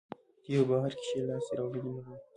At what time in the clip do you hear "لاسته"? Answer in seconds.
1.29-1.53